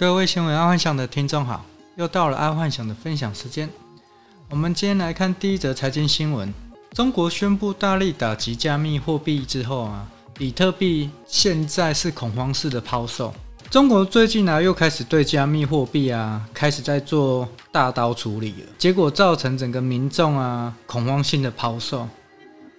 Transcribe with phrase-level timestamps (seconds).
[0.00, 1.62] 各位新闻爱幻想的听众好，
[1.96, 3.68] 又到了爱幻想的分享时间。
[4.48, 6.50] 我们今天来看第一则财经新闻：
[6.94, 13.34] 中国宣布大力打击加密货币之后啊，比特币现在是恐慌式的抛售。
[13.68, 22.08] 中国最近呢、啊、又开始对加密货币啊开始在做大刀处理了，结果造成整个民众啊恐慌性的抛售。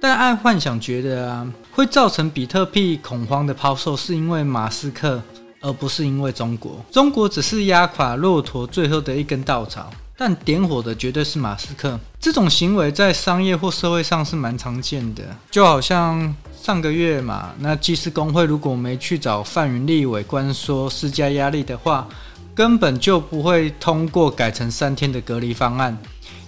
[0.00, 5.22] 但爱幻想觉得啊，会造成比特币恐慌的抛售，是因为马斯克。
[5.64, 11.98] 而不是因为中国，中国只是压垮骆驼最后的一根稻草，但点火的绝对是马斯克。
[12.20, 22.06] 这种行为在商业或社会上是蛮常见的，就好像上个月嘛，那技师工会如果没去找范云立委关说施加压力的话，
[22.54, 25.96] 根本就不会通过改成三天的隔离方案。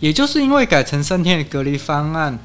[0.00, 2.36] 也就是因为改成三天的隔离方案。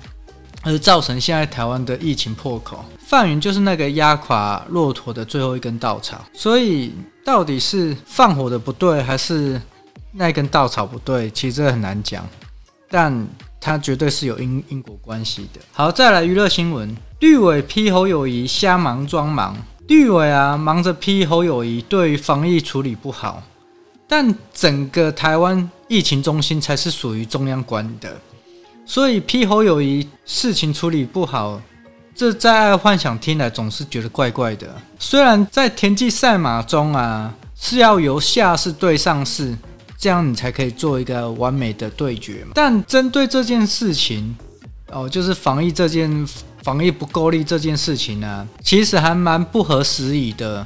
[0.63, 6.23] 而造成现在台湾的疫情破口，范云就是那个压垮骆驼的最后一根稻草。
[6.33, 9.61] 所以，到底是放火的不对，还是
[10.11, 11.29] 那根稻草不对？
[11.31, 12.27] 其实这很难讲，
[12.89, 13.27] 但
[13.61, 15.61] 它绝对是有因因果关系的。
[15.71, 19.55] 好，再来娱乐新闻：绿委批侯友谊瞎忙装忙。
[19.87, 23.41] 绿委啊，忙着批侯友谊对于防疫处理不好，
[24.07, 28.17] 但整个台湾疫情中心才是属于中央管的。
[28.89, 31.61] 所以批侯友谊事情处理不好，
[32.15, 34.67] 这在爱幻想听来总是觉得怪怪的。
[34.97, 39.55] 虽然在田忌赛马中啊，是要由下士对上士，
[39.95, 42.43] 这样你才可以做一个完美的对决。
[42.55, 44.35] 但针对这件事情，
[44.87, 46.27] 哦，就是防疫这件
[46.63, 50.65] 防疫不够力这件事情呢、其实还蛮不合时宜的。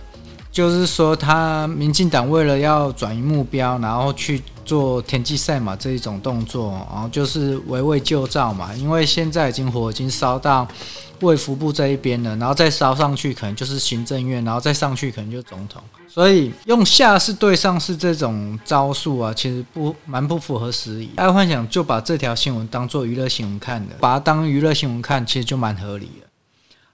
[0.49, 8.73] 就是说，他民进党为了要转移目标，然后去做田忌赛马这一种动作，然后就是围魏救赵嘛。
[8.75, 10.67] 因为现在已经火已经烧到
[11.21, 15.81] 卫福部这一边了，然后再烧上去，可能就是行政院，然后再上去，可能就总统。
[16.07, 21.09] 所以用下士对上士这种招数啊，其实不蛮不符合时宜。
[21.15, 26.27] 爱幻想就把这条新闻当做娱乐新闻看的，把它当娱乐新闻看，其实就蛮合理的。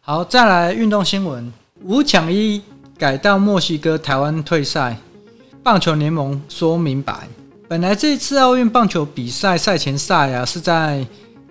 [0.01, 1.51] 好，再来运动新闻，
[1.83, 2.61] 五抢一。
[2.97, 4.97] 改到墨西哥，台湾退赛。
[5.63, 7.29] 棒球联盟说明白，
[7.69, 11.05] 本来这次奥运棒球比赛赛前赛啊是在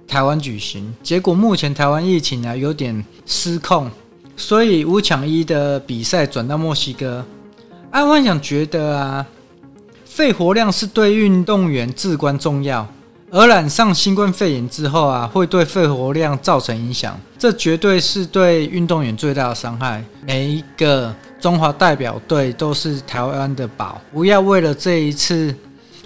[0.05, 3.89] 台湾举行，结果目前台湾疫情啊有点失控，
[4.37, 7.25] 所以五抢一的比赛转到墨西哥。
[7.93, 9.25] 安幻想觉得啊，
[10.05, 12.85] 肺活量是对运动员至关重要。
[13.31, 20.03] 而染上新冠肺炎之后啊，会对肺活量造成影响，这绝对是对运动员最大的伤害。
[20.27, 25.55] 每一个中华代表队都是台湾的宝，不要为了这一次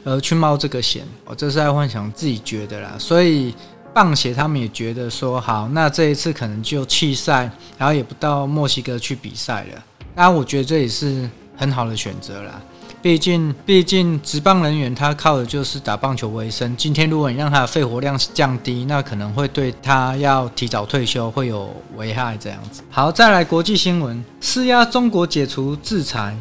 [0.05, 1.03] 而去冒这个险。
[1.25, 3.55] 我这是在幻想自己觉得啦，所以
[3.95, 9.83] 棒协他们也觉得说好，那这一次可能就弃赛，然后也不到墨西哥去比赛了。
[10.15, 12.61] 那我觉得这也是很好的选择啦。
[13.01, 16.77] 毕竟，毕竟职棒人员他靠的就是打棒球为生。
[16.77, 22.37] 今天如果你让他的肺活量降低，那可能会对他要提早退休会有危害。
[22.39, 22.81] 这样子。
[22.89, 26.39] 好，再来国际新闻：施压中国解除制裁，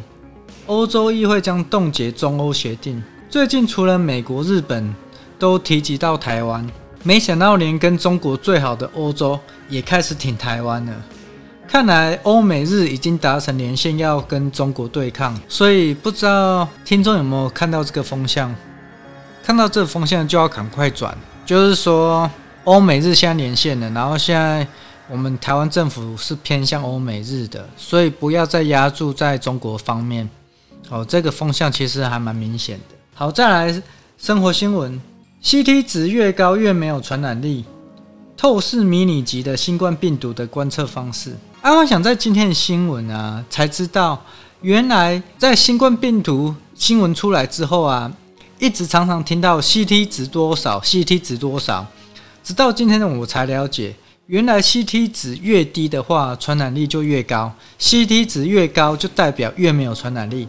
[0.66, 3.02] 欧洲议会将冻结中欧协定。
[3.32, 4.94] 最近除了美国、日本
[5.38, 6.68] 都提及到台湾，
[7.02, 10.92] 没想到连跟中国最好的欧洲也开始挺台湾了。
[11.66, 18.54] 看来欧美日已经达成连线，要跟中国对抗，所以不知道听众有没有看到这个风向？
[19.42, 21.16] 看到这个风向就要赶快转，
[21.46, 22.30] 就是说
[22.64, 24.66] 欧美日现在连线了，然后现在
[25.08, 30.28] 我们台湾政府是偏向欧美日的，所以不要再压注在中国方面。
[30.90, 32.96] 哦，这个风向其实还蛮明显的。
[33.14, 33.82] 好，再来
[34.16, 34.98] 生活新闻
[35.44, 37.62] ：CT 值越高越没有传染力，
[38.38, 41.36] 透视迷你级的新冠病毒的观测方式。
[41.60, 44.24] 爱幻想在今天的新闻啊，才知道
[44.62, 48.10] 原来在新冠病毒新闻出来之后啊，
[48.58, 51.86] 一直常常听到 CT 值多少，CT 值多少，
[52.42, 53.94] 直到今天的我才了解，
[54.26, 60.48] 原来 CT 值越低的话，传染力就越高；CT 值越高，就代表越没有传染力。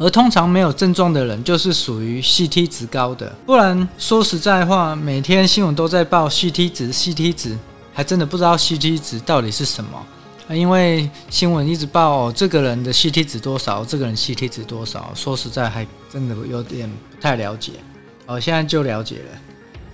[0.00, 3.30] 而通常没有症状的人，就是属于 CT 值高的。
[3.44, 7.56] 不然说实在话，每天新闻都在报 CT 值，CT 值。
[7.92, 10.06] 还真的不知道 CT 值到底是什么，
[10.56, 17.72] 因为新闻一直报哦，这个人的 CT 值多少，这个人 CT 值多少，说实在还真的有点不太了解。
[18.26, 19.49] 哦，现在就了解了。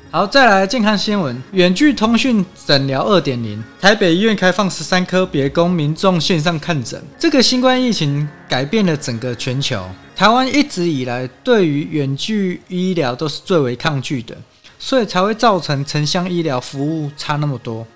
[0.08, 7.03] 好，再来健康新闻：远距通讯诊疗二点零，台北医院开放十三科别供民众线上看诊。
[7.19, 14.35] 这个新冠疫情改变了整个全球，台湾一直以来对于远距医疗都是最为抗拒的，
[14.79, 17.87] 所以才会造成城乡医疗服务差那么多。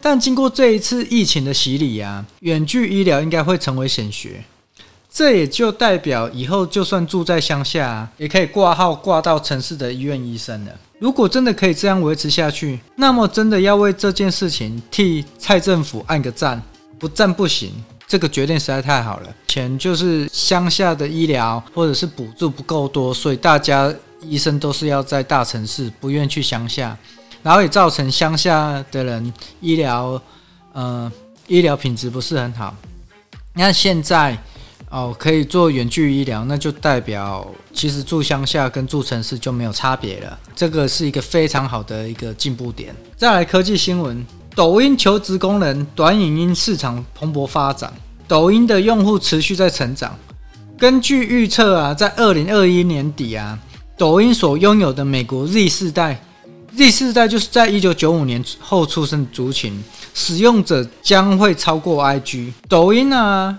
[0.00, 4.44] 但经过这一次疫情的洗礼啊，远距医疗应该会成为显学。
[5.16, 10.72] 这也就代表以后就算住在乡下，也可以挂号挂到城市的医院医生了。
[10.98, 16.60] 如果真的可以这样维持下去，那么真的要为这件事情替蔡政府按个赞，
[16.98, 17.72] 不赞不行。
[18.06, 19.34] 这个决定实在太好了。
[19.48, 23.90] 钱就是乡下的医疗或者是补助不够多，所以大家
[24.20, 26.94] 医生都是要在大城市，不愿去乡下，
[27.42, 30.20] 然后也造成乡下的人医疗，
[30.74, 31.10] 呃，
[31.46, 32.76] 医疗品质不是很好。
[33.54, 34.36] 那现在。
[34.88, 40.38] 哦，可以做远距医疗，那就代表其实住乡下跟住城市就没有差别了。
[40.54, 42.94] 这个是一个非常好的一个进步点。
[43.16, 44.24] 再来科技新闻，
[44.54, 47.92] 抖音求职功能，短影音市场蓬勃发展，
[48.28, 50.16] 抖音的用户持续在成长。
[50.78, 53.58] 根据预测啊，在二零二一年底啊，
[53.98, 56.22] 抖音所拥有的美国 Z 世代
[56.76, 59.82] ，Z 世代就是在一九九五年后出生的族群，
[60.14, 62.52] 使用者将会超过 IG。
[62.68, 63.58] 抖音啊。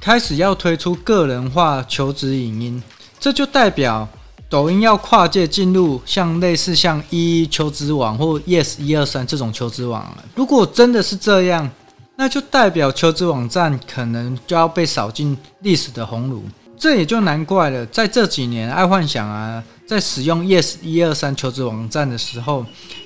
[0.00, 2.82] 开始要推出个人化求职影音，
[3.18, 4.08] 这就代表
[4.48, 10.24] 抖音要跨界进入像类似像一一求职网或 Yes 一二三这种求职网了。
[10.34, 11.70] 如果真的是这样，
[12.16, 16.44] 那就代表求职网站可能就要被扫进历史的红炉。
[16.78, 22.64] 这也就难怪了，在这几年，爱幻想啊，在使用 Yes 一二三求职网站的时候，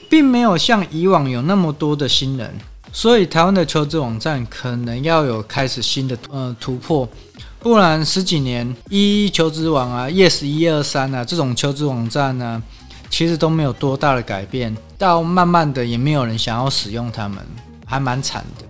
[0.08, 2.55] 并没有像以往有那么多的新人。
[2.96, 7.06] 所以台湾的求职网站可能要有开始新的呃突破，
[7.58, 12.62] 不然十几年一一求职网啊、Yes 一二三啊这种求职网站呢、
[13.11, 17.38] 其实都没有多大的改变，到慢慢的也没有人想要使用它们，
[17.85, 18.64] 还蛮惨的。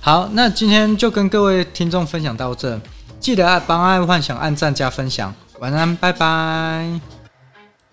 [0.00, 2.78] 好，那今天就跟各位听众分享到这，
[3.20, 7.13] 记得爱帮爱幻想按赞加分享，晚安，拜拜。